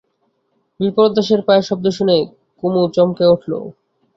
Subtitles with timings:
[0.79, 2.17] বিপ্রদাসের পায়ের শব্দ শুনে
[2.59, 3.51] কুমু চমকে উঠল।